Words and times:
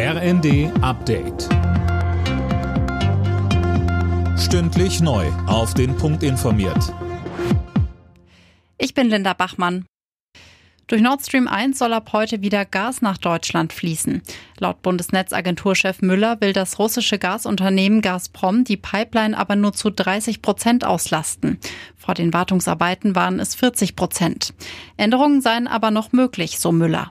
RND 0.00 0.70
Update. 0.80 1.48
Stündlich 4.38 5.00
neu. 5.00 5.26
Auf 5.48 5.74
den 5.74 5.96
Punkt 5.96 6.22
informiert. 6.22 6.94
Ich 8.78 8.94
bin 8.94 9.08
Linda 9.08 9.32
Bachmann. 9.32 9.86
Durch 10.86 11.02
Nord 11.02 11.22
Stream 11.22 11.48
1 11.48 11.76
soll 11.80 11.92
ab 11.92 12.10
heute 12.12 12.42
wieder 12.42 12.64
Gas 12.64 13.02
nach 13.02 13.18
Deutschland 13.18 13.72
fließen. 13.72 14.22
Laut 14.60 14.82
Bundesnetzagenturchef 14.82 16.00
Müller 16.00 16.40
will 16.40 16.52
das 16.52 16.78
russische 16.78 17.18
Gasunternehmen 17.18 18.00
Gazprom 18.00 18.62
die 18.62 18.76
Pipeline 18.76 19.36
aber 19.36 19.56
nur 19.56 19.72
zu 19.72 19.90
30 19.90 20.42
Prozent 20.42 20.84
auslasten. 20.84 21.58
Vor 21.96 22.14
den 22.14 22.32
Wartungsarbeiten 22.32 23.16
waren 23.16 23.40
es 23.40 23.56
40 23.56 23.96
Prozent. 23.96 24.54
Änderungen 24.96 25.40
seien 25.40 25.66
aber 25.66 25.90
noch 25.90 26.12
möglich, 26.12 26.60
so 26.60 26.70
Müller. 26.70 27.10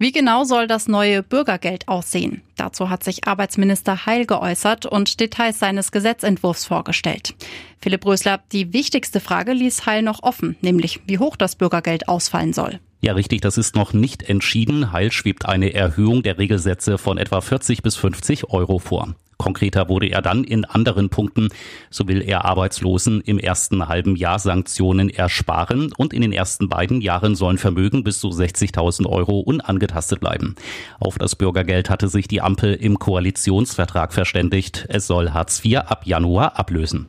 Wie 0.00 0.12
genau 0.12 0.44
soll 0.44 0.66
das 0.66 0.88
neue 0.88 1.22
Bürgergeld 1.22 1.86
aussehen? 1.86 2.40
Dazu 2.56 2.88
hat 2.88 3.04
sich 3.04 3.28
Arbeitsminister 3.28 4.06
Heil 4.06 4.24
geäußert 4.24 4.86
und 4.86 5.20
Details 5.20 5.58
seines 5.58 5.92
Gesetzentwurfs 5.92 6.64
vorgestellt. 6.64 7.34
Philipp 7.82 8.06
Rösler, 8.06 8.40
die 8.50 8.72
wichtigste 8.72 9.20
Frage 9.20 9.52
ließ 9.52 9.84
Heil 9.84 10.00
noch 10.00 10.22
offen, 10.22 10.56
nämlich 10.62 11.02
wie 11.06 11.18
hoch 11.18 11.36
das 11.36 11.54
Bürgergeld 11.54 12.08
ausfallen 12.08 12.54
soll. 12.54 12.80
Ja, 13.02 13.14
richtig, 13.14 13.40
das 13.40 13.56
ist 13.56 13.74
noch 13.74 13.94
nicht 13.94 14.22
entschieden. 14.24 14.92
Heil 14.92 15.10
schwebt 15.10 15.46
eine 15.46 15.72
Erhöhung 15.72 16.22
der 16.22 16.36
Regelsätze 16.36 16.98
von 16.98 17.16
etwa 17.16 17.40
40 17.40 17.82
bis 17.82 17.96
50 17.96 18.50
Euro 18.50 18.78
vor. 18.78 19.14
Konkreter 19.38 19.88
wurde 19.88 20.08
er 20.08 20.20
dann 20.20 20.44
in 20.44 20.66
anderen 20.66 21.08
Punkten. 21.08 21.48
So 21.88 22.08
will 22.08 22.20
er 22.20 22.44
Arbeitslosen 22.44 23.22
im 23.22 23.38
ersten 23.38 23.88
halben 23.88 24.16
Jahr 24.16 24.38
Sanktionen 24.38 25.08
ersparen 25.08 25.94
und 25.96 26.12
in 26.12 26.20
den 26.20 26.34
ersten 26.34 26.68
beiden 26.68 27.00
Jahren 27.00 27.34
sollen 27.34 27.56
Vermögen 27.56 28.04
bis 28.04 28.20
zu 28.20 28.28
60.000 28.28 29.06
Euro 29.06 29.40
unangetastet 29.40 30.20
bleiben. 30.20 30.56
Auf 30.98 31.16
das 31.16 31.36
Bürgergeld 31.36 31.88
hatte 31.88 32.08
sich 32.08 32.28
die 32.28 32.42
Ampel 32.42 32.74
im 32.74 32.98
Koalitionsvertrag 32.98 34.12
verständigt. 34.12 34.84
Es 34.90 35.06
soll 35.06 35.30
Hartz 35.30 35.64
IV 35.64 35.78
ab 35.78 36.02
Januar 36.04 36.58
ablösen. 36.58 37.08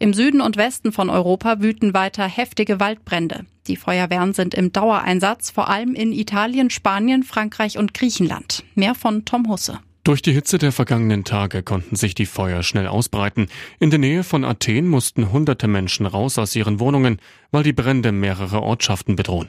Im 0.00 0.14
Süden 0.14 0.40
und 0.40 0.56
Westen 0.56 0.92
von 0.92 1.10
Europa 1.10 1.60
wüten 1.60 1.92
weiter 1.92 2.28
heftige 2.28 2.78
Waldbrände. 2.78 3.46
Die 3.66 3.76
Feuerwehren 3.76 4.32
sind 4.32 4.54
im 4.54 4.72
Dauereinsatz, 4.72 5.50
vor 5.50 5.68
allem 5.68 5.94
in 5.94 6.12
Italien, 6.12 6.70
Spanien, 6.70 7.24
Frankreich 7.24 7.78
und 7.78 7.94
Griechenland. 7.94 8.62
Mehr 8.76 8.94
von 8.94 9.24
Tom 9.24 9.48
Husse. 9.48 9.80
Durch 10.04 10.22
die 10.22 10.32
Hitze 10.32 10.58
der 10.58 10.70
vergangenen 10.70 11.24
Tage 11.24 11.64
konnten 11.64 11.96
sich 11.96 12.14
die 12.14 12.26
Feuer 12.26 12.62
schnell 12.62 12.86
ausbreiten. 12.86 13.48
In 13.80 13.90
der 13.90 13.98
Nähe 13.98 14.22
von 14.22 14.44
Athen 14.44 14.86
mussten 14.86 15.32
hunderte 15.32 15.66
Menschen 15.66 16.06
raus 16.06 16.38
aus 16.38 16.54
ihren 16.54 16.78
Wohnungen, 16.78 17.18
weil 17.50 17.64
die 17.64 17.72
Brände 17.72 18.12
mehrere 18.12 18.62
Ortschaften 18.62 19.16
bedrohen. 19.16 19.48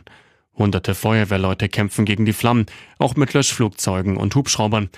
Hunderte 0.56 0.96
Feuerwehrleute 0.96 1.70
kämpfen 1.70 2.06
gegen 2.06 2.26
die 2.26 2.34
Flammen, 2.34 2.66
auch 2.98 3.16
mit 3.16 3.34
Löschflugzeugen 3.34 4.18
und 4.18 4.36
Hubschraubern. 4.36 4.90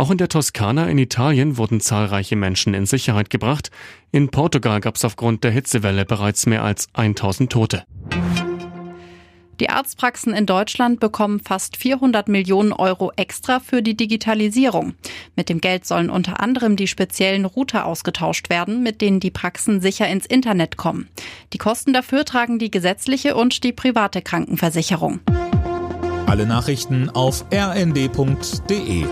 Auch 0.00 0.10
in 0.10 0.16
der 0.16 0.30
Toskana 0.30 0.86
in 0.86 0.96
Italien 0.96 1.58
wurden 1.58 1.78
zahlreiche 1.78 2.34
Menschen 2.34 2.72
in 2.72 2.86
Sicherheit 2.86 3.28
gebracht. 3.28 3.70
In 4.12 4.30
Portugal 4.30 4.80
gab 4.80 4.96
es 4.96 5.04
aufgrund 5.04 5.44
der 5.44 5.50
Hitzewelle 5.50 6.06
bereits 6.06 6.46
mehr 6.46 6.64
als 6.64 6.88
1000 6.94 7.52
Tote. 7.52 7.84
Die 9.60 9.68
Arztpraxen 9.68 10.32
in 10.32 10.46
Deutschland 10.46 11.00
bekommen 11.00 11.38
fast 11.38 11.76
400 11.76 12.28
Millionen 12.28 12.72
Euro 12.72 13.12
extra 13.16 13.60
für 13.60 13.82
die 13.82 13.94
Digitalisierung. 13.94 14.94
Mit 15.36 15.50
dem 15.50 15.60
Geld 15.60 15.84
sollen 15.84 16.08
unter 16.08 16.40
anderem 16.40 16.76
die 16.76 16.86
speziellen 16.86 17.44
Router 17.44 17.84
ausgetauscht 17.84 18.48
werden, 18.48 18.82
mit 18.82 19.02
denen 19.02 19.20
die 19.20 19.30
Praxen 19.30 19.82
sicher 19.82 20.08
ins 20.08 20.24
Internet 20.24 20.78
kommen. 20.78 21.10
Die 21.52 21.58
Kosten 21.58 21.92
dafür 21.92 22.24
tragen 22.24 22.58
die 22.58 22.70
gesetzliche 22.70 23.36
und 23.36 23.64
die 23.64 23.72
private 23.72 24.22
Krankenversicherung. 24.22 25.20
Alle 26.24 26.46
Nachrichten 26.46 27.10
auf 27.10 27.44
rnd.de 27.52 29.04